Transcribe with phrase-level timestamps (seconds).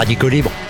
[0.00, 0.69] Radicaux Libre.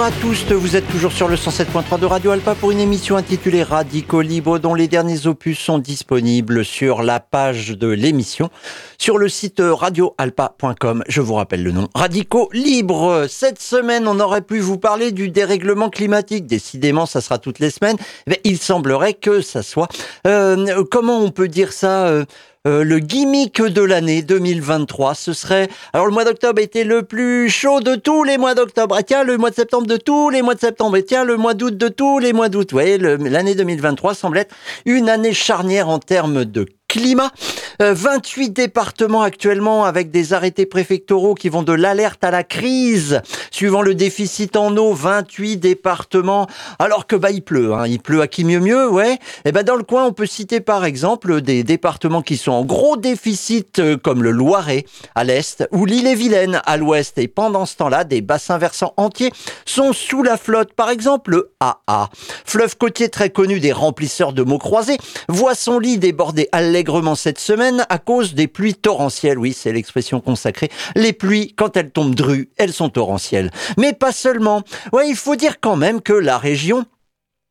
[0.00, 3.18] Bonjour à tous, vous êtes toujours sur le 107.3 de Radio Alpa pour une émission
[3.18, 8.48] intitulée Radicaux Libre dont les derniers opus sont disponibles sur la page de l'émission
[8.96, 11.04] sur le site radioalpa.com.
[11.06, 11.88] Je vous rappelle le nom.
[11.94, 13.26] Radicaux Libre.
[13.28, 16.46] Cette semaine, on aurait pu vous parler du dérèglement climatique.
[16.46, 17.98] Décidément, ça sera toutes les semaines.
[18.26, 19.88] Mais il semblerait que ça soit,
[20.26, 22.24] euh, comment on peut dire ça, euh,
[22.66, 25.70] euh, le gimmick de l'année 2023, ce serait...
[25.94, 28.98] Alors le mois d'octobre était le plus chaud de tous les mois d'octobre.
[28.98, 30.98] Et tiens, le mois de septembre de tous les mois de septembre.
[30.98, 32.68] Et tiens, le mois d'août de tous les mois d'août.
[32.70, 37.30] Vous voyez, l'année 2023 semble être une année charnière en termes de climat.
[37.78, 43.22] 28 euh, départements actuellement avec des arrêtés préfectoraux qui vont de l'alerte à la crise,
[43.52, 44.92] suivant le déficit en eau.
[44.92, 46.48] 28 départements,
[46.80, 47.86] alors que bah il pleut, hein.
[47.86, 49.14] il pleut à qui mieux mieux, ouais.
[49.14, 52.50] Et eh ben dans le coin, on peut citer par exemple des départements qui sont
[52.50, 57.18] en gros déficit, euh, comme le Loiret à l'est ou l'île-et-Vilaine à l'ouest.
[57.18, 59.32] Et pendant ce temps-là, des bassins versants entiers
[59.64, 60.72] sont sous la flotte.
[60.72, 62.10] Par exemple, le AA,
[62.44, 67.14] fleuve côtier très connu des remplisseurs de mots croisés, voit son lit déborder à allègrement
[67.14, 69.36] cette semaine à cause des pluies torrentielles.
[69.36, 70.70] Oui, c'est l'expression consacrée.
[70.96, 73.50] Les pluies, quand elles tombent drues, elles sont torrentielles.
[73.76, 74.62] Mais pas seulement.
[74.90, 76.86] Ouais, il faut dire quand même que la région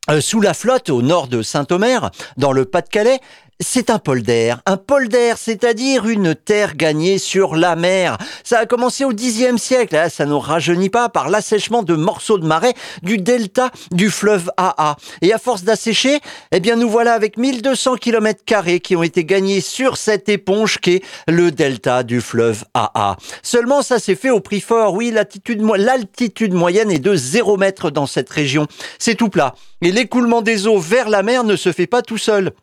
[0.10, 3.20] euh, sous la flotte au nord de Saint-Omer, dans le Pas-de-Calais,
[3.60, 4.56] c'est un polder.
[4.66, 8.18] Un polder, c'est-à-dire une terre gagnée sur la mer.
[8.44, 12.38] Ça a commencé au Xe siècle, hein, ça ne rajeunit pas, par l'assèchement de morceaux
[12.38, 14.96] de marais du delta du fleuve AA.
[15.22, 16.20] Et à force d'assécher,
[16.52, 18.44] eh bien nous voilà avec 1200 km
[18.80, 23.18] qui ont été gagnés sur cette éponge qu'est le delta du fleuve AA.
[23.44, 24.94] Seulement, ça s'est fait au prix fort.
[24.94, 28.68] Oui, l'altitude moyenne est de 0 mètre dans cette région.
[29.00, 29.54] C'est tout plat.
[29.82, 32.54] Et l'écoulement des eaux vers la mer ne se fait pas tout seul.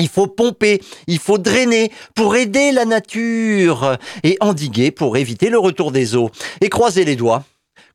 [0.00, 5.58] Il faut pomper, il faut drainer pour aider la nature et endiguer pour éviter le
[5.58, 6.30] retour des eaux.
[6.60, 7.44] Et croiser les doigts.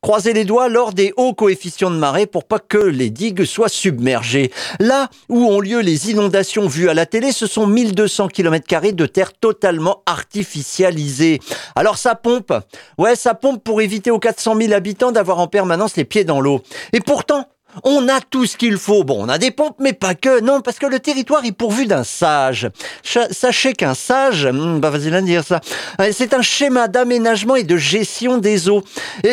[0.02, 3.68] Croiser les doigts lors des hauts coefficients de marée pour pas que les digues soient
[3.68, 4.52] submergées.
[4.78, 9.06] Là où ont lieu les inondations vues à la télé, ce sont 1200 km de
[9.06, 11.40] terre totalement artificialisée.
[11.74, 12.52] Alors ça pompe.
[12.98, 16.40] Ouais, ça pompe pour éviter aux 400 000 habitants d'avoir en permanence les pieds dans
[16.40, 16.62] l'eau.
[16.92, 17.46] Et pourtant,
[17.84, 19.04] on a tout ce qu'il faut.
[19.04, 20.40] Bon, on a des pompes, mais pas que.
[20.40, 22.70] Non, parce que le territoire est pourvu d'un sage.
[23.02, 25.60] Sachez qu'un sage, hmm, bah vas-y dire ça,
[26.00, 28.82] euh, c'est un schéma d'aménagement et de gestion des eaux.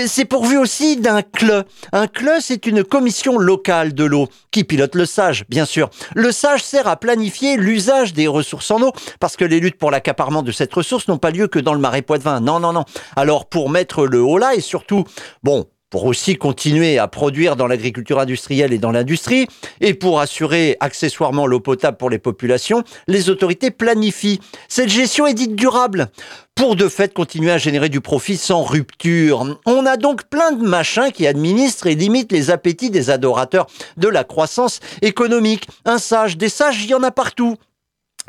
[0.07, 1.65] C'est pourvu aussi d'un CLE.
[1.91, 5.89] Un CLE, c'est une commission locale de l'eau qui pilote le sage, bien sûr.
[6.15, 9.91] Le sage sert à planifier l'usage des ressources en eau, parce que les luttes pour
[9.91, 12.39] l'accaparement de cette ressource n'ont pas lieu que dans le marais Poitevin.
[12.39, 12.85] Non, non, non.
[13.15, 15.05] Alors, pour mettre le haut là, et surtout,
[15.43, 19.45] bon, pour aussi continuer à produire dans l'agriculture industrielle et dans l'industrie,
[19.79, 24.39] et pour assurer accessoirement l'eau potable pour les populations, les autorités planifient.
[24.67, 26.09] Cette gestion est dite durable
[26.55, 29.59] pour de fait continuer à générer du profit sans rupture.
[29.67, 34.07] On a donc plein de machins qui administrent et limitent les appétits des adorateurs de
[34.07, 35.67] la croissance économique.
[35.85, 37.57] Un sage, des sages, il y en a partout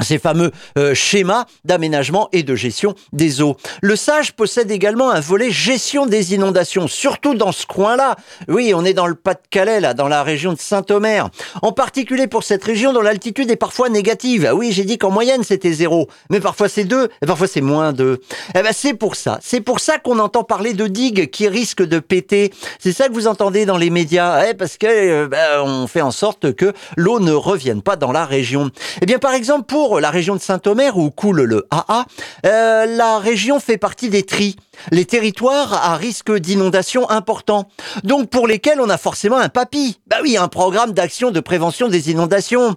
[0.02, 3.56] ces fameux euh, schémas d'aménagement et de gestion des eaux.
[3.80, 8.16] Le SAGE possède également un volet gestion des inondations, surtout dans ce coin-là.
[8.48, 11.30] Oui, on est dans le Pas-de-Calais, là, dans la région de Saint-Omer.
[11.62, 14.46] En particulier pour cette région dont l'altitude est parfois négative.
[14.48, 17.60] Ah oui, j'ai dit qu'en moyenne c'était zéro, mais parfois c'est deux, et parfois c'est
[17.60, 18.20] moins deux.
[18.56, 21.82] Eh ben c'est pour ça, c'est pour ça qu'on entend parler de digues qui risquent
[21.82, 22.52] de péter.
[22.78, 26.02] C'est ça que vous entendez dans les médias, eh, parce que euh, ben, on fait
[26.02, 28.70] en sorte que l'eau ne revienne pas dans la région.
[29.00, 32.06] Eh bien, par exemple, pour la région de Saint-Omer où coule le AA,
[32.46, 34.56] euh, la région fait partie des TRI,
[34.90, 37.68] les territoires à risque d'inondation important,
[38.02, 39.98] donc pour lesquels on a forcément un papy.
[40.06, 42.76] Bah oui, un programme d'action de prévention des inondations.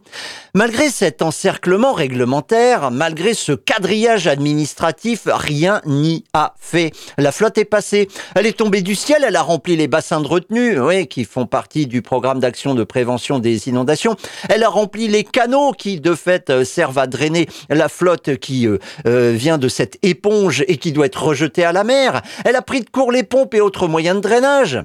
[0.53, 6.91] Malgré cet encerclement réglementaire, malgré ce quadrillage administratif, rien n'y a fait.
[7.17, 10.27] La flotte est passée, elle est tombée du ciel, elle a rempli les bassins de
[10.27, 14.15] retenue, oui, qui font partie du programme d'action de prévention des inondations.
[14.49, 18.67] Elle a rempli les canaux qui, de fait, euh, servent à drainer la flotte qui
[18.67, 21.83] euh, euh, vient de cette éponge et qui doit être rejetée à la
[22.45, 24.79] Elle a pris de court les pompes et autres moyens de drainage.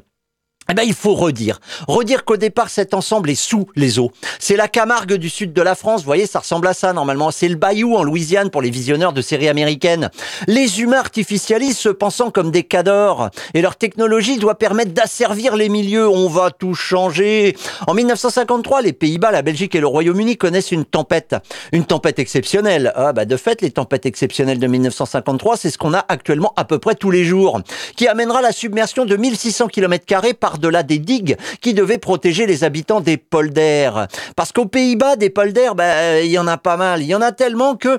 [0.70, 1.58] Eh ben, il faut redire.
[1.88, 4.12] Redire qu'au départ, cet ensemble est sous les eaux.
[4.38, 6.00] C'est la Camargue du sud de la France.
[6.00, 7.32] Vous voyez, ça ressemble à ça, normalement.
[7.32, 10.10] C'est le Bayou en Louisiane pour les visionneurs de séries américaines.
[10.46, 13.30] Les humains artificialisent se pensant comme des cadors.
[13.54, 16.08] Et leur technologie doit permettre d'asservir les milieux.
[16.08, 17.56] On va tout changer.
[17.88, 21.34] En 1953, les Pays-Bas, la Belgique et le Royaume-Uni connaissent une tempête.
[21.72, 22.92] Une tempête exceptionnelle.
[22.94, 26.64] Ah, bah, de fait, les tempêtes exceptionnelles de 1953, c'est ce qu'on a actuellement à
[26.64, 27.60] peu près tous les jours.
[27.96, 30.04] Qui amènera la submersion de 1600 km
[30.38, 34.06] par par-delà des digues qui devaient protéger les habitants des polders.
[34.36, 37.00] Parce qu'aux Pays-Bas, des polders, ben, il y en a pas mal.
[37.00, 37.98] Il y en a tellement que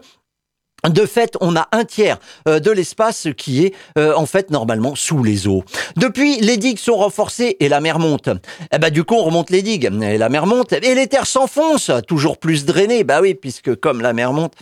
[0.88, 4.96] de fait, on a un tiers euh, de l'espace qui est euh, en fait normalement
[4.96, 5.64] sous les eaux.
[5.96, 8.30] Depuis, les digues sont renforcées et la mer monte.
[8.72, 11.26] Eh ben du coup, on remonte les digues et la mer monte et les terres
[11.26, 13.04] s'enfoncent, toujours plus drainées.
[13.04, 14.54] Bah oui, puisque comme la mer monte,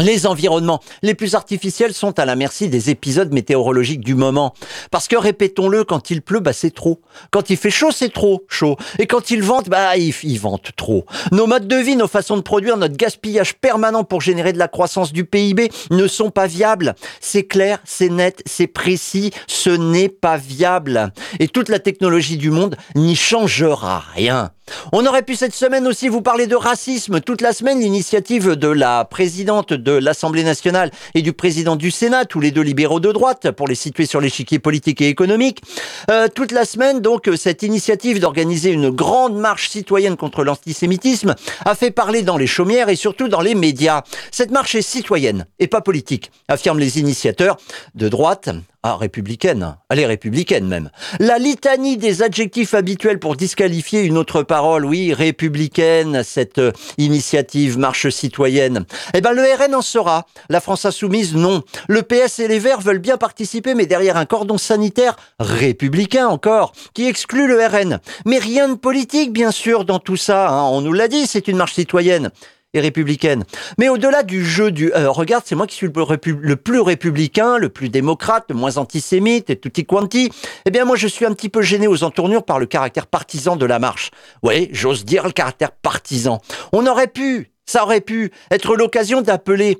[0.00, 4.54] les environnements les plus artificiels sont à la merci des épisodes météorologiques du moment.
[4.90, 7.00] Parce que, répétons-le, quand il pleut, bah, c'est trop.
[7.30, 8.76] Quand il fait chaud, c'est trop chaud.
[8.98, 11.04] Et quand il vente, bah, il, il, vente trop.
[11.32, 14.68] Nos modes de vie, nos façons de produire, notre gaspillage permanent pour générer de la
[14.68, 16.94] croissance du PIB ne sont pas viables.
[17.20, 21.12] C'est clair, c'est net, c'est précis, ce n'est pas viable.
[21.38, 24.50] Et toute la technologie du monde n'y changera rien.
[24.92, 27.20] On aurait pu cette semaine aussi vous parler de racisme.
[27.20, 32.24] Toute la semaine, l'initiative de la présidente de l'Assemblée nationale et du président du Sénat,
[32.24, 35.62] tous les deux libéraux de droite, pour les situer sur l'échiquier politique et économique.
[36.10, 41.34] Euh, toute la semaine, donc, cette initiative d'organiser une grande marche citoyenne contre l'antisémitisme
[41.64, 44.02] a fait parler dans les chaumières et surtout dans les médias.
[44.30, 47.56] Cette marche est citoyenne et pas politique, affirment les initiateurs
[47.94, 48.50] de droite
[48.82, 49.76] ah, républicaine.
[49.90, 50.90] Elle est républicaine même.
[51.18, 57.78] La litanie des adjectifs habituels pour disqualifier une autre parole, oui, républicaine, cette euh, initiative
[57.78, 58.86] marche citoyenne.
[59.12, 60.26] Eh ben, le RN en sera.
[60.48, 61.62] La France insoumise, non.
[61.88, 66.72] Le PS et les Verts veulent bien participer, mais derrière un cordon sanitaire républicain encore,
[66.94, 67.98] qui exclut le RN.
[68.24, 70.48] Mais rien de politique, bien sûr, dans tout ça.
[70.48, 70.62] Hein.
[70.70, 72.30] On nous l'a dit, c'est une marche citoyenne
[72.74, 73.44] et républicaine.
[73.78, 77.68] Mais au-delà du jeu du euh, regarde, c'est moi qui suis le, plus républicain, le
[77.68, 80.30] plus démocrate, le moins antisémite et tutti quanti.
[80.66, 83.56] Eh bien, moi, je suis un petit peu gêné aux entournures par le caractère partisan
[83.56, 84.10] de la marche.
[84.42, 86.40] Oui, j'ose dire le caractère partisan.
[86.72, 89.78] On aurait pu, ça aurait pu être l'occasion d'appeler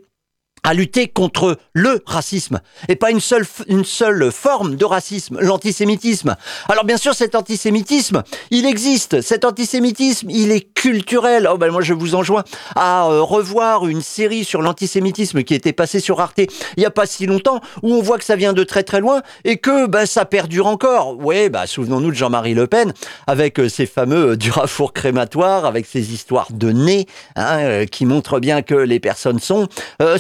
[0.63, 6.37] à lutter contre le racisme et pas une seule une seule forme de racisme, l'antisémitisme.
[6.69, 9.21] Alors bien sûr cet antisémitisme, il existe.
[9.21, 11.49] Cet antisémitisme, il est culturel.
[11.51, 12.45] Oh ben moi je vous enjoins
[12.77, 16.41] à euh, revoir une série sur l'antisémitisme qui était passée sur Arte
[16.77, 19.01] il y a pas si longtemps où on voit que ça vient de très très
[19.01, 21.19] loin et que ben ça perdure encore.
[21.19, 22.93] Ouais, bah souvenons-nous de Jean-Marie Le Pen
[23.27, 28.41] avec euh, ses fameux euh, durafour crématoires avec ses histoires de nez hein, qui montrent
[28.41, 29.69] bien que les personnes sont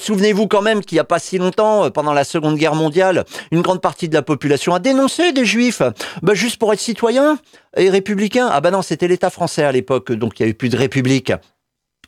[0.00, 2.76] souvenez Souvenez-vous quand même qu'il n'y a pas si longtemps, euh, pendant la Seconde Guerre
[2.76, 5.82] mondiale, une grande partie de la population a dénoncé des juifs,
[6.22, 7.36] bah, juste pour être citoyen
[7.76, 8.48] et républicain.
[8.48, 11.32] Ah bah non, c'était l'État français à l'époque, donc il n'y avait plus de république.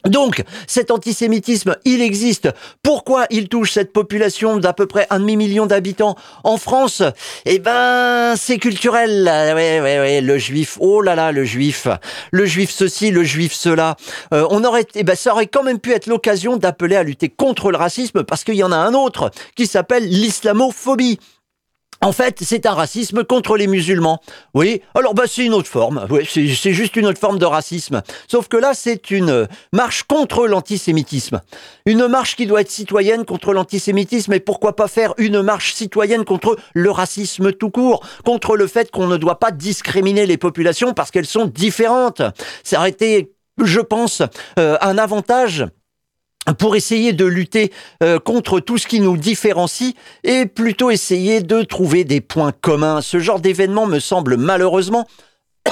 [0.07, 2.49] Donc, cet antisémitisme, il existe.
[2.83, 7.03] Pourquoi il touche cette population d'à peu près un demi-million d'habitants en France?
[7.45, 9.25] Eh ben, c'est culturel.
[9.25, 10.79] Ouais, ouais, ouais, le juif.
[10.81, 11.87] Oh là là, le juif.
[12.31, 13.97] Le juif ceci, le juif cela.
[14.35, 17.29] Euh, on aurait, eh ben, ça aurait quand même pu être l'occasion d'appeler à lutter
[17.29, 21.19] contre le racisme parce qu'il y en a un autre qui s'appelle l'islamophobie.
[22.05, 24.21] En fait, c'est un racisme contre les musulmans.
[24.55, 26.05] Oui, alors bah c'est une autre forme.
[26.11, 28.03] Oui, c'est juste une autre forme de racisme.
[28.27, 31.41] Sauf que là, c'est une marche contre l'antisémitisme.
[31.87, 36.25] Une marche qui doit être citoyenne contre l'antisémitisme et pourquoi pas faire une marche citoyenne
[36.25, 40.95] contre le racisme tout court, contre le fait qu'on ne doit pas discriminer les populations
[40.95, 42.23] parce qu'elles sont différentes.
[42.65, 43.33] Ça aurait été,
[43.63, 44.23] je pense,
[44.59, 45.67] euh, un avantage
[46.59, 47.73] pour essayer de lutter
[48.03, 49.95] euh, contre tout ce qui nous différencie
[50.25, 53.01] et plutôt essayer de trouver des points communs.
[53.01, 55.07] Ce genre d'événement me semble malheureusement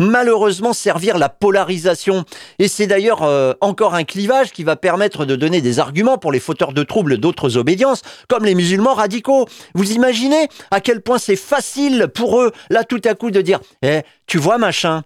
[0.00, 2.24] malheureusement servir la polarisation.
[2.58, 6.32] Et c'est d'ailleurs euh, encore un clivage qui va permettre de donner des arguments pour
[6.32, 9.46] les fauteurs de troubles d'autres obédiences, comme les musulmans radicaux.
[9.74, 13.60] Vous imaginez à quel point c'est facile pour eux, là tout à coup, de dire,
[13.82, 15.02] eh, tu vois machin,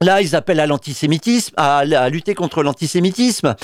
[0.00, 3.54] Là, ils appellent à l'antisémitisme, à, lutter contre l'antisémitisme.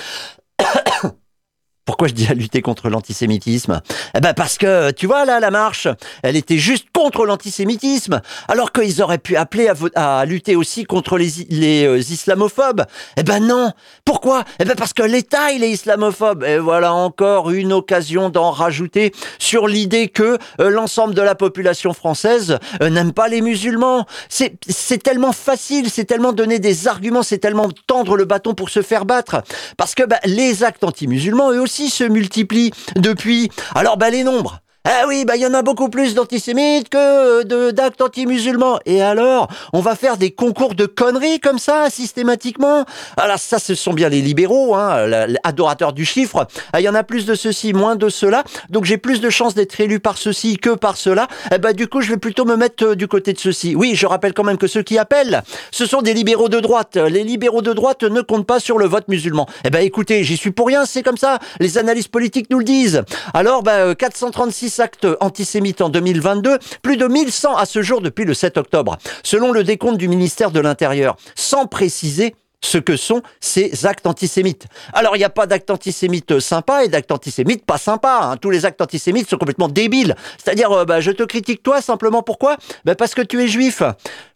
[1.84, 3.80] Pourquoi je dis à lutter contre l'antisémitisme?
[4.14, 5.88] Eh ben parce que, tu vois, là, la marche,
[6.22, 11.86] elle était juste contre l'antisémitisme, alors qu'ils auraient pu appeler à, lutter aussi contre les,
[11.86, 12.84] euh, islamophobes.
[13.16, 13.72] Eh ben non
[14.04, 14.44] Pourquoi?
[14.58, 16.44] Eh ben parce que l'État, il est islamophobe.
[16.44, 21.92] Et voilà encore une occasion d'en rajouter sur l'idée que euh, l'ensemble de la population
[21.92, 24.06] française euh, n'aime pas les musulmans.
[24.28, 28.82] C'est tellement facile, c'est tellement donner des arguments, c'est tellement tendre le bâton pour se
[28.82, 29.42] faire battre.
[29.76, 33.50] Parce que ben, les actes anti-musulmans, eux aussi, se multiplient depuis.
[33.74, 34.60] Alors, bah, les nombres.
[34.84, 38.78] Ah oui, bah il y en a beaucoup plus d'antisémites que de d'actes anti-musulmans.
[38.86, 42.86] Et alors, on va faire des concours de conneries comme ça systématiquement?
[43.18, 46.46] Alors ça, ce sont bien les libéraux, hein, adorateurs du chiffre.
[46.72, 48.42] Ah, il y en a plus de ceci, moins de cela.
[48.70, 51.28] Donc j'ai plus de chances d'être élu par ceci que par cela.
[51.54, 53.74] Eh bah du coup, je vais plutôt me mettre euh, du côté de ceci.
[53.76, 56.96] Oui, je rappelle quand même que ceux qui appellent, ce sont des libéraux de droite.
[56.96, 59.46] Les libéraux de droite ne comptent pas sur le vote musulman.
[59.66, 61.38] Eh ben écoutez, j'y suis pour rien, c'est comme ça.
[61.58, 63.02] Les analyses politiques nous le disent.
[63.34, 68.34] Alors, bah, 436 actes antisémites en 2022, plus de 1100 à ce jour depuis le
[68.34, 73.86] 7 octobre, selon le décompte du ministère de l'Intérieur, sans préciser ce que sont ces
[73.86, 74.66] actes antisémites.
[74.92, 78.20] Alors, il n'y a pas d'actes antisémites sympas et d'actes antisémites pas sympas.
[78.22, 78.36] Hein.
[78.36, 80.14] Tous les actes antisémites sont complètement débiles.
[80.42, 82.56] C'est-à-dire, euh, bah, je te critique toi simplement pourquoi?
[82.84, 83.82] Bah, Parce que tu es juif.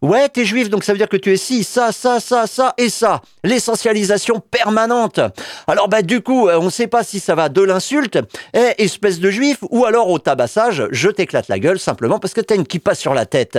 [0.02, 2.46] Ouais, tu es juif, donc ça veut dire que tu es ci, ça, ça, ça,
[2.46, 3.20] ça et ça.
[3.42, 5.20] L'essentialisation permanente.
[5.66, 8.18] Alors, bah, du coup, euh, on ne sait pas si ça va de l'insulte,
[8.54, 12.40] eh, espèce de juif, ou alors au tabassage, je t'éclate la gueule simplement parce que
[12.40, 13.58] t'as une kippa sur la tête.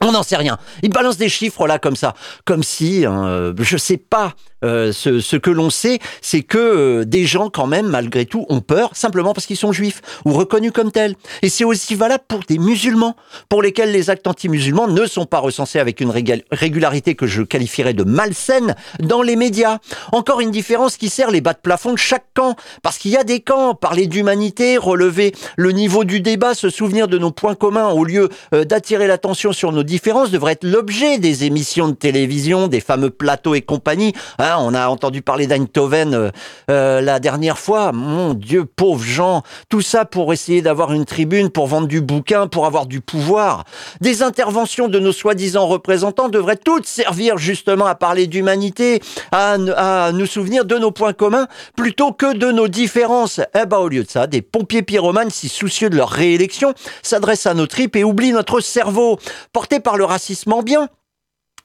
[0.00, 0.58] On n'en sait rien.
[0.82, 2.14] Il balance des chiffres là comme ça,
[2.44, 4.34] comme si, hein, euh, je sais pas
[4.64, 8.44] euh, ce, ce, que l'on sait, c'est que euh, des gens, quand même, malgré tout,
[8.48, 11.14] ont peur simplement parce qu'ils sont juifs ou reconnus comme tels.
[11.42, 13.16] Et c'est aussi valable pour des musulmans,
[13.48, 16.10] pour lesquels les actes anti-musulmans ne sont pas recensés avec une
[16.50, 19.78] régularité que je qualifierais de malsaine dans les médias.
[20.12, 23.16] Encore une différence qui sert les bas de plafond de chaque camp, parce qu'il y
[23.16, 23.74] a des camps.
[23.74, 28.28] Parler d'humanité, relever le niveau du débat, se souvenir de nos points communs au lieu
[28.54, 33.10] euh, d'attirer l'attention sur nos différences devrait être l'objet des émissions de télévision, des fameux
[33.10, 34.14] plateaux et compagnie.
[34.38, 36.30] Hein, on a entendu parler d'Eindhoven euh,
[36.70, 37.92] euh, la dernière fois.
[37.92, 39.42] Mon Dieu, pauvres gens.
[39.68, 43.64] Tout ça pour essayer d'avoir une tribune, pour vendre du bouquin, pour avoir du pouvoir.
[44.00, 49.02] Des interventions de nos soi-disant représentants devraient toutes servir justement à parler d'humanité,
[49.32, 53.40] à, à, nous souvenir de nos points communs, plutôt que de nos différences.
[53.54, 57.46] Eh ben, au lieu de ça, des pompiers pyromanes si soucieux de leur réélection s'adressent
[57.46, 59.18] à nos tripes et oublient notre cerveau,
[59.52, 60.88] porté par le racisme ambiant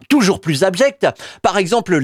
[0.10, 1.08] toujours plus abject.
[1.42, 2.00] Par exemple,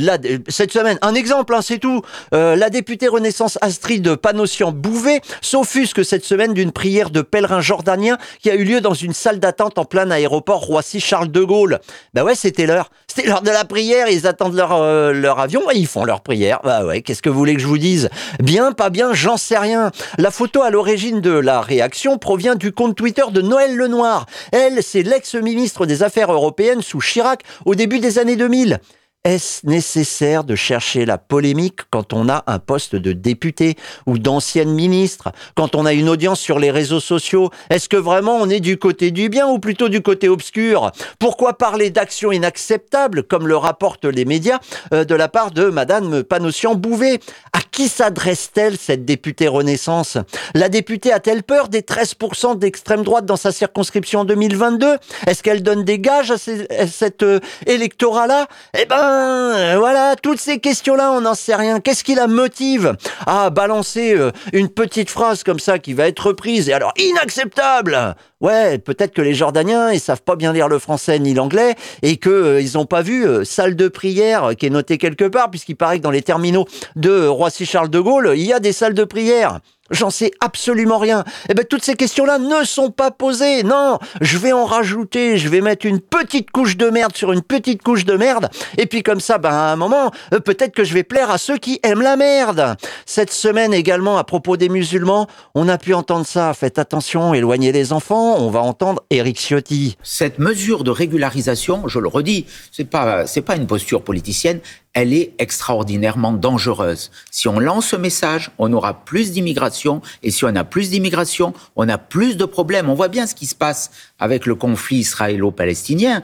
[0.48, 2.02] cette semaine, un exemple, hein, c'est tout.
[2.34, 8.50] Euh, la députée Renaissance Astrid Panossian-Bouvet s'offusque cette semaine d'une prière de pèlerins jordaniens qui
[8.50, 11.80] a eu lieu dans une salle d'attente en plein aéroport Roissy-Charles de Gaulle.
[12.14, 12.90] Bah ouais, c'était l'heure.
[13.08, 16.22] C'était l'heure de la prière, ils attendent leur, euh, leur avion et ils font leur
[16.22, 16.60] prière.
[16.64, 18.10] Bah ouais, qu'est-ce que vous voulez que je vous dise?
[18.40, 19.92] Bien, pas bien, j'en sais rien.
[20.18, 24.26] La photo à l'origine de la réaction provient du compte Twitter de Noël Lenoir.
[24.52, 28.80] Elle, c'est l'ex-ministre des Affaires européennes sous Chirac au début des années 2000.
[29.26, 34.72] Est-ce nécessaire de chercher la polémique quand on a un poste de député ou d'ancienne
[34.72, 37.50] ministre, quand on a une audience sur les réseaux sociaux?
[37.70, 40.94] Est-ce que vraiment on est du côté du bien ou plutôt du côté obscur?
[41.20, 44.60] Pourquoi parler d'actions inacceptables, comme le rapportent les médias,
[44.94, 47.20] euh, de la part de Madame Panossian-Bouvet
[47.52, 50.18] À qui s'adresse-t-elle, cette députée Renaissance?
[50.56, 54.96] La députée a-t-elle peur des 13% d'extrême droite dans sa circonscription en 2022
[55.28, 58.48] Est-ce qu'elle donne des gages à, cet euh, électorat-là?
[58.80, 61.80] Eh ben, euh, voilà, toutes ces questions-là, on n'en sait rien.
[61.80, 66.28] Qu'est-ce qui la motive à balancer euh, une petite phrase comme ça qui va être
[66.28, 68.16] reprise Et alors, inacceptable?
[68.42, 72.18] Ouais, peut-être que les Jordaniens, ils savent pas bien lire le français ni l'anglais et
[72.18, 75.98] que euh, ils pas vu salle de prière qui est notée quelque part puisqu'il paraît
[75.98, 79.60] que dans les terminaux de Roissy-Charles de Gaulle, il y a des salles de prière.
[79.92, 81.24] J'en sais absolument rien.
[81.50, 83.64] Eh ben, toutes ces questions-là ne sont pas posées.
[83.64, 87.42] Non, je vais en rajouter, je vais mettre une petite couche de merde sur une
[87.42, 88.50] petite couche de merde.
[88.78, 91.38] Et puis comme ça, ben, à un moment, euh, peut-être que je vais plaire à
[91.38, 92.76] ceux qui aiment la merde.
[93.06, 96.54] Cette semaine également, à propos des musulmans, on a pu entendre ça.
[96.54, 98.38] Faites attention, éloignez les enfants.
[98.38, 99.98] On va entendre Eric Ciotti.
[100.04, 104.60] Cette mesure de régularisation, je le redis, c'est pas, c'est pas une posture politicienne
[104.94, 107.12] elle est extraordinairement dangereuse.
[107.32, 111.54] Si on lance ce message, on aura plus d'immigration, et si on a plus d'immigration,
[111.76, 112.90] on a plus de problèmes.
[112.90, 116.24] On voit bien ce qui se passe avec le conflit israélo-palestinien.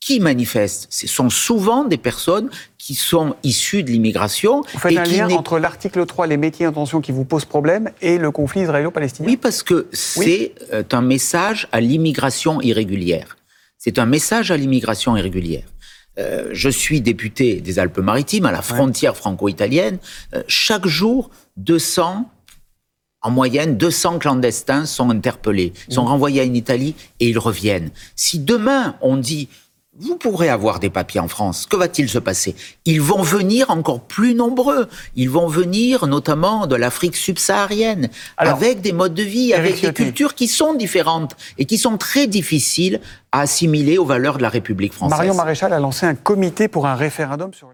[0.00, 4.62] Qui manifeste Ce sont souvent des personnes qui sont issues de l'immigration.
[4.72, 8.16] Vous faites un lien entre l'article 3, les métiers intention qui vous posent problème, et
[8.16, 13.36] le conflit israélo-palestinien Oui, parce que c'est euh, un message à l'immigration irrégulière.
[13.78, 15.64] C'est un message à l'immigration irrégulière.
[16.18, 19.98] Euh, je suis député des Alpes-Maritimes, à la frontière franco-italienne.
[20.34, 22.30] Euh, chaque jour, 200,
[23.22, 26.08] en moyenne, 200 clandestins sont interpellés, sont mmh.
[26.08, 27.90] renvoyés en Italie et ils reviennent.
[28.14, 29.48] Si demain on dit
[29.98, 31.66] vous pourrez avoir des papiers en France.
[31.66, 32.54] Que va-t-il se passer?
[32.84, 34.88] Ils vont venir encore plus nombreux.
[35.14, 40.34] Ils vont venir notamment de l'Afrique subsaharienne, avec des modes de vie, avec des cultures
[40.34, 43.00] qui sont différentes et qui sont très difficiles
[43.32, 45.18] à assimiler aux valeurs de la République française.
[45.18, 47.68] Marion Maréchal a lancé un comité pour un référendum sur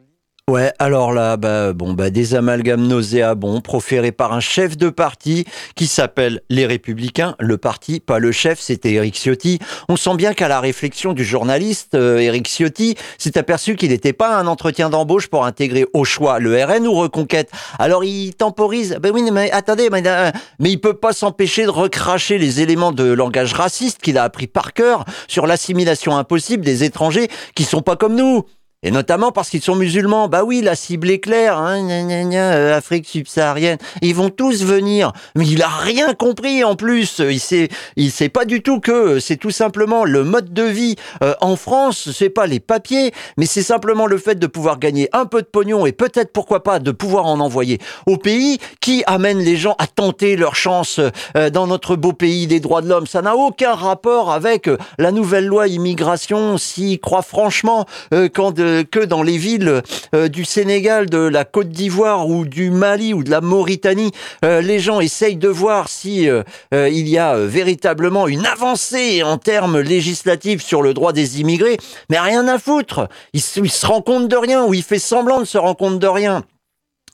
[0.50, 5.44] Ouais, alors là, bah, bon, bah, des amalgames nauséabonds proférés par un chef de parti
[5.76, 7.36] qui s'appelle Les Républicains.
[7.38, 9.60] Le parti, pas le chef, c'était Eric Ciotti.
[9.88, 14.12] On sent bien qu'à la réflexion du journaliste, euh, Eric Ciotti s'est aperçu qu'il n'était
[14.12, 17.48] pas un entretien d'embauche pour intégrer au choix le RN ou Reconquête.
[17.78, 18.98] Alors il temporise.
[19.00, 22.90] Ben oui, mais attendez, mais, euh, mais il peut pas s'empêcher de recracher les éléments
[22.90, 27.82] de langage raciste qu'il a appris par cœur sur l'assimilation impossible des étrangers qui sont
[27.82, 28.44] pas comme nous.
[28.84, 30.28] Et notamment parce qu'ils sont musulmans.
[30.28, 33.78] Bah oui, la cible est claire, hein, gna, gna, gna, euh, Afrique subsaharienne.
[34.00, 35.12] Ils vont tous venir.
[35.36, 37.20] Mais il a rien compris en plus.
[37.20, 40.96] Il sait, il sait pas du tout que c'est tout simplement le mode de vie
[41.22, 42.10] euh, en France.
[42.12, 45.46] C'est pas les papiers, mais c'est simplement le fait de pouvoir gagner un peu de
[45.46, 49.76] pognon et peut-être pourquoi pas de pouvoir en envoyer au pays qui amène les gens
[49.78, 51.00] à tenter leur chance
[51.36, 53.06] euh, dans notre beau pays des droits de l'homme.
[53.06, 56.58] Ça n'a aucun rapport avec euh, la nouvelle loi immigration.
[56.58, 59.82] S'y croit franchement euh, quand de que dans les villes
[60.14, 64.10] euh, du Sénégal, de la Côte d'Ivoire ou du Mali ou de la Mauritanie,
[64.44, 69.36] euh, les gens essayent de voir si euh, il y a véritablement une avancée en
[69.38, 71.76] termes législatifs sur le droit des immigrés,
[72.08, 73.08] mais rien à foutre.
[73.32, 76.06] Il, se- rend compte de rien ou il fait semblant de se rendre compte de
[76.06, 76.44] rien.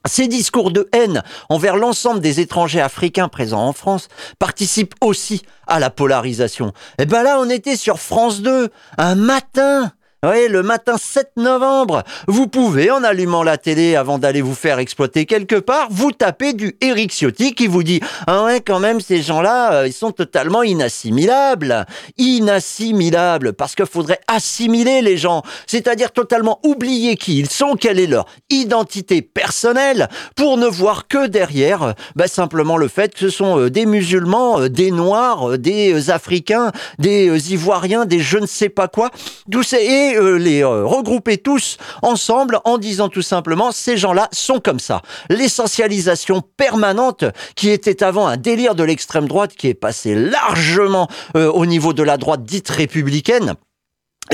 [0.07, 5.81] Ces discours de haine envers l'ensemble des étrangers africains présents en France participent aussi à
[5.81, 6.73] la polarisation.
[6.99, 9.93] Et ben là, on était sur France 2, un matin.
[10.27, 14.81] Oui, le matin 7 novembre, vous pouvez, en allumant la télé avant d'aller vous faire
[14.81, 19.01] exploiter quelque part, vous tapez du Eric Ciotti qui vous dit «Ah ouais, quand même,
[19.01, 21.87] ces gens-là, euh, ils sont totalement inassimilables.»
[22.19, 28.09] Inassimilables, parce qu'il faudrait assimiler les gens, c'est-à-dire totalement oublier qui ils sont, quelle est
[28.09, 33.31] leur identité personnelle, pour ne voir que derrière, euh, bah, simplement le fait que ce
[33.31, 38.89] sont euh, des musulmans, des noirs, des africains, des ivoiriens, des je ne sais pas
[38.89, 39.11] quoi,
[39.53, 44.61] tous ces- euh, les euh, regrouper tous ensemble en disant tout simplement ces gens-là sont
[44.61, 45.03] comme ça.
[45.29, 47.25] L'essentialisation permanente
[47.55, 51.93] qui était avant un délire de l'extrême droite qui est passé largement euh, au niveau
[51.93, 53.55] de la droite dite républicaine.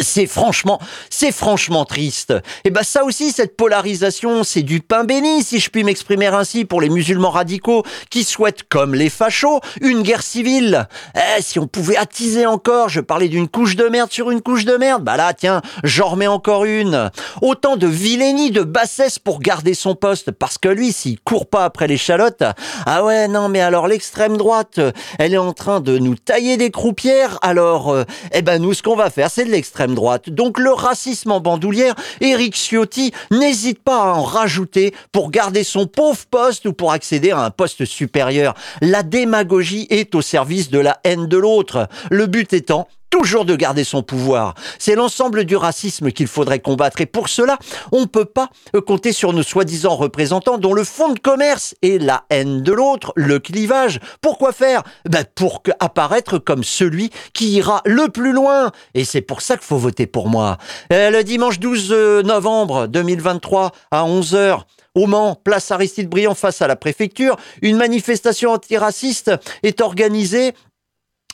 [0.01, 2.35] C'est franchement, c'est franchement triste.
[2.65, 6.65] Et ben ça aussi, cette polarisation, c'est du pain béni, si je puis m'exprimer ainsi,
[6.65, 10.89] pour les musulmans radicaux qui souhaitent, comme les fachos, une guerre civile.
[11.15, 14.65] Eh, si on pouvait attiser encore, je parlais d'une couche de merde sur une couche
[14.65, 17.11] de merde, bah là, tiens, j'en remets encore une.
[17.41, 21.65] Autant de vilainie, de bassesse pour garder son poste, parce que lui, s'il court pas
[21.65, 22.43] après l'échalote,
[22.87, 24.81] ah ouais, non, mais alors l'extrême droite,
[25.19, 28.83] elle est en train de nous tailler des croupières, alors, euh, eh ben nous, ce
[28.83, 34.03] qu'on va faire, c'est de l'extrême Donc le racisme en bandoulière, Éric Ciotti n'hésite pas
[34.03, 38.55] à en rajouter pour garder son pauvre poste ou pour accéder à un poste supérieur.
[38.81, 41.89] La démagogie est au service de la haine de l'autre.
[42.11, 44.55] Le but étant toujours de garder son pouvoir.
[44.81, 47.01] C'est l'ensemble du racisme qu'il faudrait combattre.
[47.01, 47.59] Et pour cela,
[47.93, 51.77] on ne peut pas euh, compter sur nos soi-disant représentants dont le fond de commerce
[51.83, 54.01] est la haine de l'autre, le clivage.
[54.21, 54.83] Pourquoi faire?
[55.09, 58.73] Ben Pour apparaître comme celui qui ira le plus loin.
[58.95, 60.59] Et c'est pour ça qu'il faut voter pour moi.
[60.93, 64.63] Euh, le dimanche 12 euh, novembre 2023 à 11h,
[64.97, 69.31] au Mans, place Aristide Briand face à la préfecture, une manifestation antiraciste
[69.63, 70.53] est organisée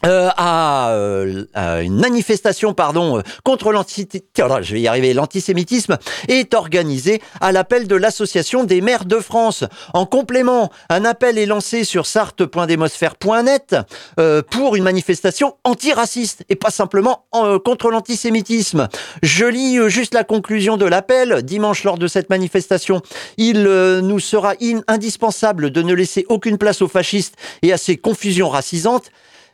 [0.07, 1.45] euh, à, euh,
[1.83, 9.19] une manifestation pardon euh, contre l'antisémitisme est organisée à l'appel de l'association des maires de
[9.19, 9.65] France.
[9.93, 13.77] En complément, un appel est lancé sur sarthe.demosphère.net
[14.19, 18.89] euh, pour une manifestation antiraciste et pas simplement euh, contre l'antisémitisme.
[19.23, 23.03] Je lis euh, juste la conclusion de l'appel dimanche lors de cette manifestation.
[23.37, 27.97] Il nous sera in- indispensable de ne laisser aucune place aux fascistes et à ces
[27.97, 29.11] confusions racisantes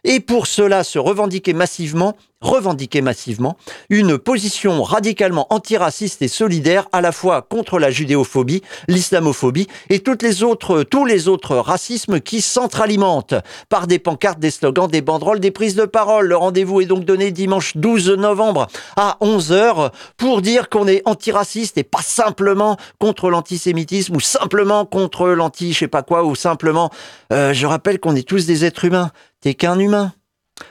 [0.07, 3.57] et pour cela se revendiquer massivement, revendiquer massivement
[3.91, 10.23] une position radicalement antiraciste et solidaire à la fois contre la judéophobie, l'islamophobie et toutes
[10.23, 13.35] les autres, tous les autres racismes qui s'entralimentent
[13.69, 16.29] par des pancartes, des slogans, des banderoles, des prises de parole.
[16.29, 21.79] Le rendez-vous est donc donné dimanche 12 novembre à 11h pour dire qu'on est antiraciste
[21.79, 26.91] et pas simplement contre l'antisémitisme ou simplement contre l'anti je sais pas quoi ou simplement
[27.33, 29.11] euh, je rappelle qu'on est tous des êtres humains.
[29.47, 30.13] T'es qu'un humain.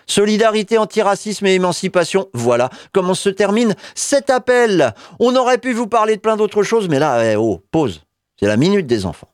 [0.05, 4.93] Solidarité, antiracisme et émancipation, voilà comment se termine cet appel.
[5.21, 8.03] On aurait pu vous parler de plein d'autres choses, mais là, eh, oh, pause.
[8.37, 9.29] C'est la minute des enfants.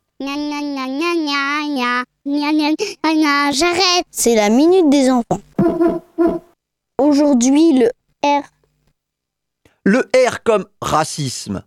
[3.52, 4.06] J'arrête.
[4.12, 5.42] C'est la minute des enfants.
[7.00, 7.90] Aujourd'hui, le
[8.24, 8.44] R.
[9.84, 11.64] Le R comme racisme.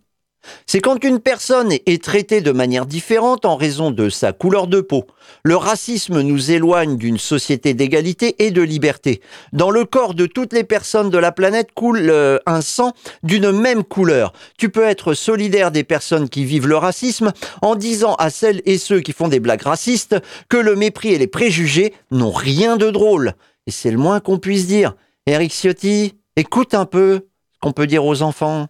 [0.65, 4.81] C'est quand une personne est traitée de manière différente en raison de sa couleur de
[4.81, 5.05] peau.
[5.43, 9.21] Le racisme nous éloigne d'une société d'égalité et de liberté.
[9.53, 13.51] Dans le corps de toutes les personnes de la planète coule euh, un sang d'une
[13.51, 14.33] même couleur.
[14.57, 17.31] Tu peux être solidaire des personnes qui vivent le racisme
[17.61, 20.15] en disant à celles et ceux qui font des blagues racistes
[20.49, 23.33] que le mépris et les préjugés n'ont rien de drôle.
[23.67, 24.95] Et c'est le moins qu'on puisse dire.
[25.27, 28.67] Eric Ciotti, écoute un peu ce qu'on peut dire aux enfants.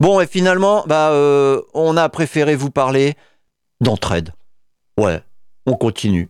[0.00, 3.14] Bon, et finalement, bah, euh, on a préféré vous parler
[3.80, 4.30] d'entraide.
[4.98, 5.22] Ouais,
[5.66, 6.28] on continue.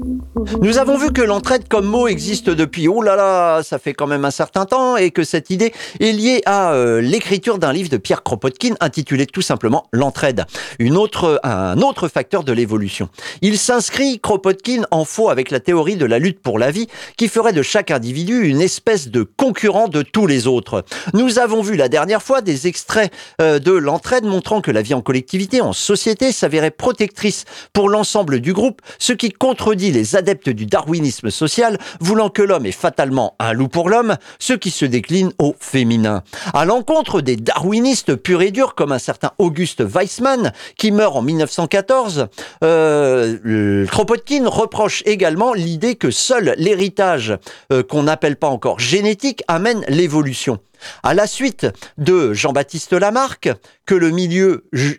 [0.62, 4.06] Nous avons vu que l'entraide comme mot existe depuis, oh là là, ça fait quand
[4.06, 5.72] même un certain temps, et que cette idée
[6.02, 10.46] est liée à euh, l'écriture d'un livre de Pierre Kropotkin intitulé tout simplement L'entraide,
[10.82, 13.08] un autre facteur de l'évolution.
[13.42, 17.30] Il s'inscrit, Kropotkin, en faux avec la théorie de la lutte pour la vie, qui
[17.30, 20.84] ferait de chaque individu une espèce de concurrent de tous les autres.
[21.14, 24.94] Nous avons vu la dernière fois des extraits euh, de l'entraide montrant que la vie
[24.94, 30.50] en collectivité, en société, s'avérait protectrice pour l'ensemble du groupe, ce qui contredit les adeptes
[30.50, 34.84] du darwinisme social, voulant que l'homme est fatalement un loup pour l'homme, ce qui se
[34.84, 36.24] décline au féminin.
[36.56, 41.22] À l'encontre des darwinistes purs et durs, comme un certain Auguste Weissmann, qui meurt en
[41.22, 42.26] 1914,
[42.64, 47.38] euh, Kropotkin reproche également l'idée que seul l'héritage,
[47.72, 50.58] euh, qu'on n'appelle pas encore génétique, amène l'évolution.
[51.04, 51.68] À la suite
[51.98, 53.50] de Jean-Baptiste Lamarck,
[53.86, 54.98] que le milieu, je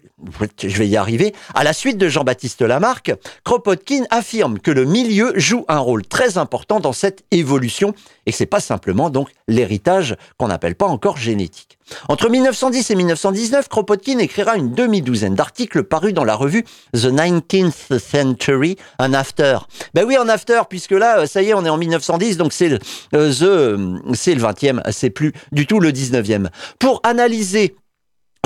[0.62, 3.12] vais y arriver, à la suite de Jean-Baptiste Lamarck,
[3.44, 7.94] Kropotkin affirme que le milieu joue un rôle très important dans cette évolution
[8.26, 11.75] et que c'est pas simplement donc l'héritage qu'on n'appelle pas encore génétique.
[12.08, 17.98] Entre 1910 et 1919, Kropotkin écrira une demi-douzaine d'articles parus dans la revue The 19th
[17.98, 19.58] Century, un after.
[19.94, 22.68] Ben oui, un after, puisque là, ça y est, on est en 1910, donc c'est
[22.68, 22.78] le,
[23.14, 26.48] euh, the, c'est le 20e, c'est plus du tout le 19e.
[26.78, 27.76] Pour analyser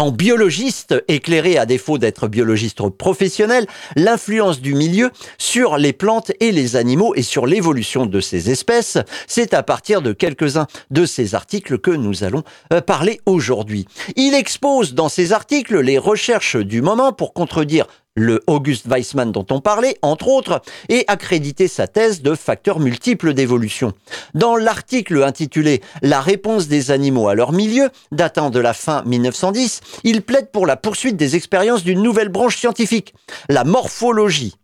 [0.01, 6.53] en biologiste, éclairé à défaut d'être biologiste professionnel, l'influence du milieu sur les plantes et
[6.53, 11.35] les animaux et sur l'évolution de ces espèces, c'est à partir de quelques-uns de ces
[11.35, 13.87] articles que nous allons euh, parler aujourd'hui.
[14.17, 17.87] Il expose dans ces articles les recherches du moment pour contredire
[18.17, 23.35] le August Weissmann dont on parlait, entre autres, et accréditer sa thèse de facteurs multiples
[23.35, 23.93] d'évolution.
[24.35, 29.81] Dans l'article intitulé La réponse des animaux à leur milieu, datant de la fin 1910,
[30.05, 33.15] il plaide pour la poursuite des expériences d'une nouvelle branche scientifique,
[33.49, 34.55] la morphologie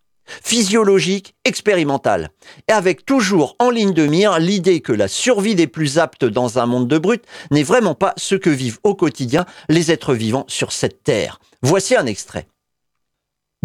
[0.43, 2.31] physiologique, expérimentale,
[2.69, 6.59] et avec toujours en ligne de mire l'idée que la survie des plus aptes dans
[6.59, 10.45] un monde de brutes n'est vraiment pas ce que vivent au quotidien les êtres vivants
[10.49, 11.39] sur cette terre.
[11.63, 12.49] Voici un extrait.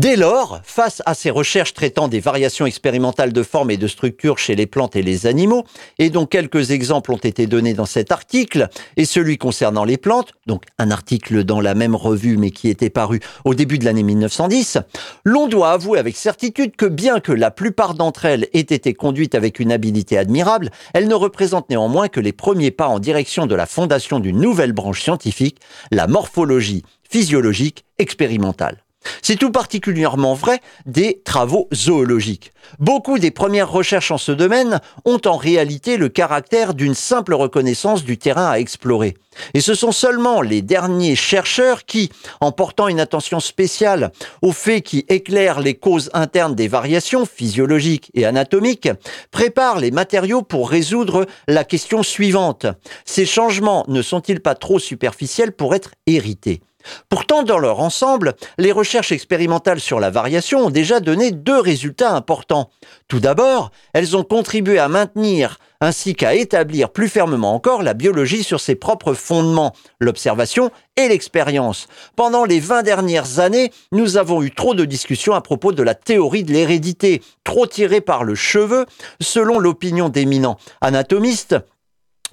[0.01, 4.39] Dès lors, face à ces recherches traitant des variations expérimentales de forme et de structure
[4.39, 5.63] chez les plantes et les animaux,
[5.99, 10.33] et dont quelques exemples ont été donnés dans cet article, et celui concernant les plantes,
[10.47, 14.01] donc un article dans la même revue mais qui était paru au début de l'année
[14.01, 14.79] 1910,
[15.23, 19.35] l'on doit avouer avec certitude que bien que la plupart d'entre elles aient été conduites
[19.35, 23.53] avec une habileté admirable, elles ne représentent néanmoins que les premiers pas en direction de
[23.53, 25.59] la fondation d'une nouvelle branche scientifique,
[25.91, 28.81] la morphologie physiologique expérimentale.
[29.21, 32.53] C'est tout particulièrement vrai des travaux zoologiques.
[32.79, 38.03] Beaucoup des premières recherches en ce domaine ont en réalité le caractère d'une simple reconnaissance
[38.03, 39.15] du terrain à explorer.
[39.53, 42.11] Et ce sont seulement les derniers chercheurs qui,
[42.41, 44.11] en portant une attention spéciale
[44.41, 48.89] aux faits qui éclairent les causes internes des variations physiologiques et anatomiques,
[49.31, 52.65] préparent les matériaux pour résoudre la question suivante.
[53.05, 56.61] Ces changements ne sont-ils pas trop superficiels pour être hérités?
[57.10, 62.13] Pourtant, dans leur ensemble, les recherches expérimentales sur la variation ont déjà donné deux résultats
[62.13, 62.70] importants.
[63.08, 68.44] Tout d'abord, elles ont contribué à maintenir ainsi qu'à établir plus fermement encore la biologie
[68.44, 71.88] sur ses propres fondements, l'observation et l'expérience.
[72.15, 75.96] Pendant les 20 dernières années, nous avons eu trop de discussions à propos de la
[75.96, 78.86] théorie de l'hérédité, trop tirée par le cheveu,
[79.20, 81.56] selon l'opinion d'éminents anatomistes,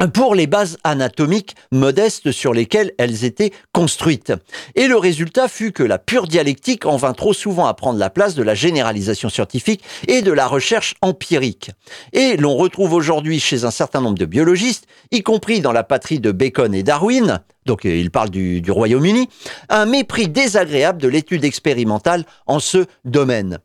[0.07, 4.33] pour les bases anatomiques modestes sur lesquelles elles étaient construites.
[4.75, 8.11] Et le résultat fut que la pure dialectique en vint trop souvent à prendre la
[8.11, 11.71] place de la généralisation scientifique et de la recherche empirique.
[12.13, 16.21] Et l'on retrouve aujourd'hui chez un certain nombre de biologistes, y compris dans la patrie
[16.21, 19.29] de Bacon et Darwin, donc il parle du Royaume-Uni,
[19.69, 23.59] un mépris désagréable de l'étude expérimentale en ce domaine.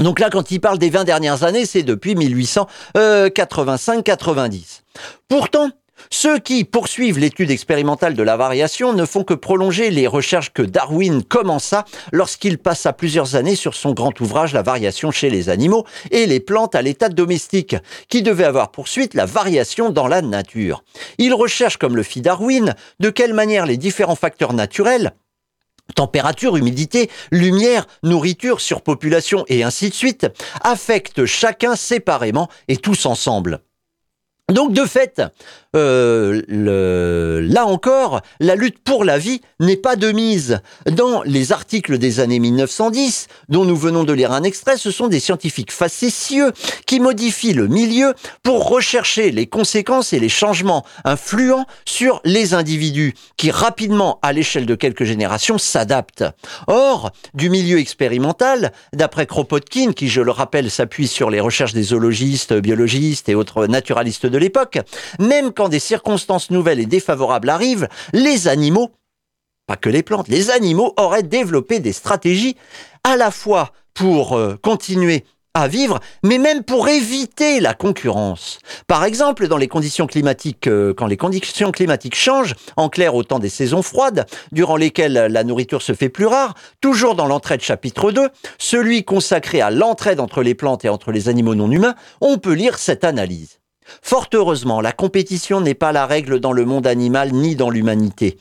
[0.00, 4.80] Donc là, quand il parle des 20 dernières années, c'est depuis 1885-90.
[5.28, 5.70] Pourtant,
[6.08, 10.62] Ceux qui poursuivent l'étude expérimentale de la variation ne font que prolonger les recherches que
[10.62, 15.84] Darwin commença lorsqu'il passa plusieurs années sur son grand ouvrage La variation chez les animaux
[16.10, 17.76] et les plantes à l'état domestique,
[18.08, 20.82] qui devait avoir poursuite la variation dans la nature.
[21.18, 25.12] Il recherche, comme le fit Darwin, de quelle manière les différents facteurs naturels
[25.92, 30.26] température, humidité, lumière, nourriture, surpopulation et ainsi de suite,
[30.62, 33.60] affectent chacun séparément et tous ensemble.
[34.50, 35.22] Donc de fait,
[35.76, 40.60] euh, là encore, la lutte pour la vie n'est pas de mise.
[40.86, 45.06] Dans les articles des années 1910, dont nous venons de lire un extrait, ce sont
[45.06, 46.52] des scientifiques facétieux
[46.86, 53.14] qui modifient le milieu pour rechercher les conséquences et les changements influents sur les individus,
[53.36, 56.24] qui rapidement, à l'échelle de quelques générations, s'adaptent.
[56.66, 61.82] Or, du milieu expérimental, d'après Kropotkin, qui je le rappelle s'appuie sur les recherches des
[61.84, 64.78] zoologistes, biologistes et autres naturalistes de l'époque,
[65.18, 68.90] même des circonstances nouvelles et défavorables arrivent, les animaux,
[69.66, 72.56] pas que les plantes, les animaux auraient développé des stratégies
[73.04, 78.60] à la fois pour euh, continuer à vivre, mais même pour éviter la concurrence.
[78.86, 83.24] Par exemple, dans les conditions climatiques, euh, quand les conditions climatiques changent, en clair au
[83.24, 87.62] temps des saisons froides, durant lesquelles la nourriture se fait plus rare, toujours dans l'entraide
[87.62, 91.96] chapitre 2, celui consacré à l'entraide entre les plantes et entre les animaux non humains,
[92.20, 93.59] on peut lire cette analyse.
[94.02, 98.38] Fort heureusement, la compétition n'est pas la règle dans le monde animal ni dans l'humanité.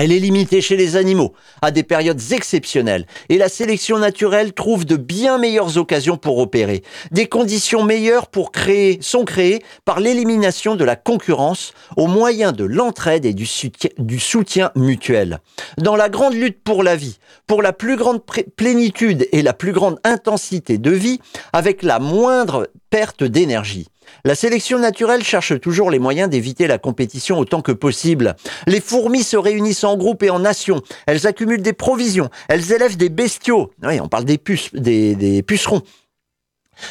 [0.00, 4.84] Elle est limitée chez les animaux, à des périodes exceptionnelles, et la sélection naturelle trouve
[4.84, 6.84] de bien meilleures occasions pour opérer.
[7.10, 8.52] Des conditions meilleures pour
[9.00, 14.20] sont créées par l'élimination de la concurrence au moyen de l'entraide et du soutien, du
[14.20, 15.40] soutien mutuel.
[15.78, 18.20] Dans la grande lutte pour la vie, pour la plus grande
[18.54, 21.18] plénitude et la plus grande intensité de vie,
[21.52, 23.88] avec la moindre perte d'énergie.
[24.24, 28.36] La sélection naturelle cherche toujours les moyens d'éviter la compétition autant que possible.
[28.66, 30.82] Les fourmis se réunissent en groupe et en nations.
[31.06, 32.30] Elles accumulent des provisions.
[32.48, 33.70] Elles élèvent des bestiaux.
[33.82, 35.82] Oui, on parle des, puces, des pucerons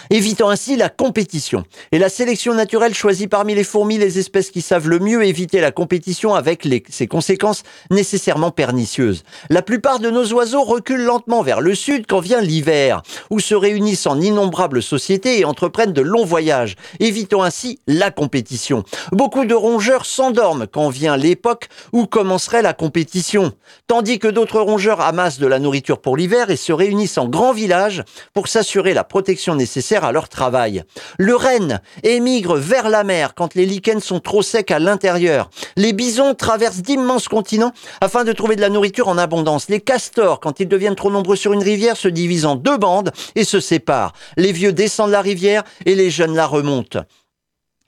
[0.10, 1.64] évitant ainsi la compétition.
[1.92, 5.62] Et la sélection naturelle choisit parmi les fourmis les espèces qui savent le mieux éviter
[5.62, 9.24] la compétition avec ses conséquences nécessairement pernicieuses.
[9.50, 13.56] La plupart de nos oiseaux reculent lentement vers le sud quand vient l'hiver, où se
[13.56, 18.84] réunissent en innombrables sociétés et entreprennent de longs voyages, évitant ainsi la compétition.
[19.12, 23.54] Beaucoup de rongeurs s'endorment quand vient l'époque où commencerait la compétition,
[23.88, 27.54] tandis que d'autres rongeurs amassent de la nourriture pour l'hiver et se réunissent en grands
[27.54, 30.84] villages pour s'assurer la protection nécessaire à leur travail.
[31.18, 35.50] Le renne émigre vers la mer quand les lichens sont trop secs à l'intérieur.
[35.76, 39.70] Les bisons traversent d'immenses continents afin de trouver de la nourriture en abondance.
[39.70, 43.12] Les castors, quand ils deviennent trop nombreux sur une rivière, se divisent en deux bandes
[43.36, 44.14] et se séparent.
[44.36, 47.04] Les vieux descendent la rivière et les jeunes la remontent.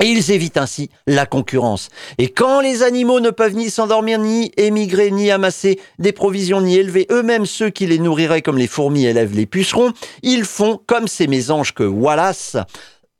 [0.02, 1.90] Et ils évitent ainsi la concurrence.
[2.18, 6.78] Et quand les animaux ne peuvent ni s'endormir, ni émigrer, ni amasser des provisions, ni
[6.78, 9.92] élever eux-mêmes ceux qui les nourriraient comme les fourmis élèvent les pucerons,
[10.24, 12.56] ils font comme ces mésanges que Wallace,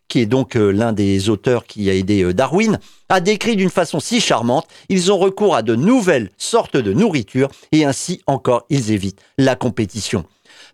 [0.09, 3.71] qui est donc euh, l'un des auteurs qui a aidé euh, Darwin, a décrit d'une
[3.71, 8.65] façon si charmante, ils ont recours à de nouvelles sortes de nourriture et ainsi encore
[8.71, 10.25] ils évitent la compétition.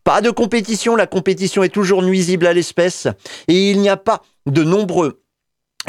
[0.05, 3.09] Pas de compétition, la compétition est toujours nuisible à l'espèce
[3.49, 5.23] et il n'y a pas de nombreux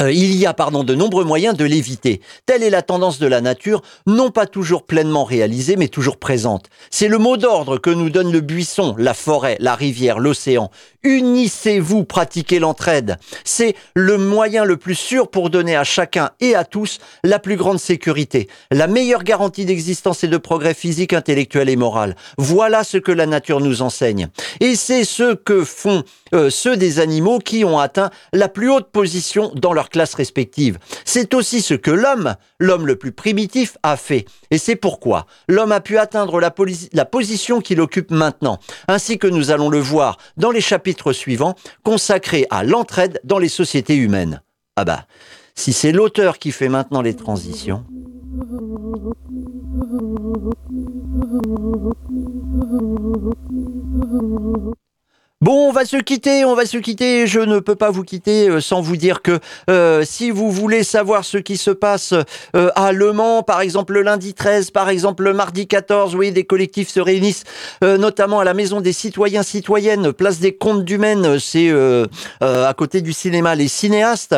[0.02, 2.22] euh, il y a pardon de nombreux moyens de l'éviter.
[2.46, 6.68] Telle est la tendance de la nature, non pas toujours pleinement réalisée, mais toujours présente.
[6.90, 10.70] C'est le mot d'ordre que nous donne le buisson, la forêt, la rivière, l'océan.
[11.04, 13.18] Unissez-vous, pratiquez l'entraide.
[13.44, 17.56] C'est le moyen le plus sûr pour donner à chacun et à tous la plus
[17.56, 22.16] grande sécurité, la meilleure garantie d'existence et de progrès physique, intellectuel et moral.
[22.38, 24.28] Voilà ce que la nature nous enseigne.
[24.60, 28.92] Et c'est ce que font euh, ceux des animaux qui ont atteint la plus haute
[28.92, 30.78] position dans leur classe respective.
[31.06, 34.26] C'est aussi ce que l'homme, l'homme le plus primitif, a fait.
[34.52, 36.54] Et c'est pourquoi l'homme a pu atteindre la,
[36.94, 41.56] la position qu'il occupe maintenant, ainsi que nous allons le voir dans les chapitres suivant,
[41.84, 44.42] consacré à l'entraide dans les sociétés humaines.
[44.76, 45.06] Ah bah,
[45.56, 47.84] si c'est l'auteur qui fait maintenant les transitions.
[55.40, 57.28] Bon, on va se quitter, on va se quitter.
[57.28, 59.38] Je ne peux pas vous quitter euh, sans vous dire que
[59.70, 62.16] euh, si vous voulez savoir ce qui se passe
[62.56, 66.32] euh, à Le Mans, par exemple le lundi 13, par exemple le mardi 14, oui,
[66.32, 67.44] des collectifs se réunissent,
[67.84, 71.72] notamment à la Maison des citoyens citoyennes, place des Comptes du Maine, c'est
[72.42, 74.36] à côté du cinéma Les Cinéastes.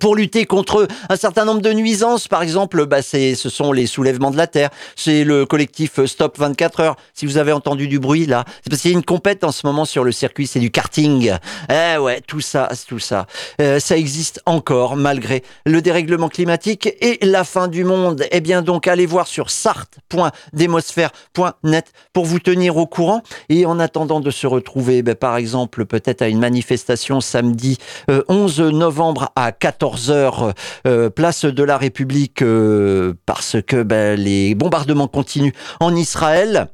[0.00, 2.28] Pour lutter contre un certain nombre de nuisances.
[2.28, 4.70] Par exemple, bah, ce sont les soulèvements de la terre.
[4.94, 6.96] C'est le collectif Stop 24 heures.
[7.14, 9.52] Si vous avez entendu du bruit là, c'est parce qu'il y a une compète en
[9.52, 11.32] ce moment sur le circuit, c'est du karting.
[11.70, 13.26] Eh ouais, tout ça, tout ça,
[13.60, 18.24] euh, ça existe encore malgré le dérèglement climatique et la fin du monde.
[18.30, 23.22] Eh bien donc, allez voir sur sart.demosphère.net pour vous tenir au courant.
[23.48, 27.78] Et en attendant de se retrouver, bah, par exemple, peut-être à une manifestation samedi
[28.10, 30.52] euh, 11 novembre à 14h,
[30.86, 36.68] euh, place de la République, euh, parce que ben, les bombardements continuent en Israël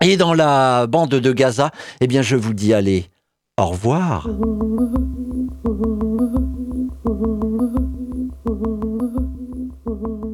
[0.00, 1.70] et dans la bande de Gaza.
[2.00, 3.06] Eh bien, je vous dis, allez,
[3.58, 4.28] au revoir.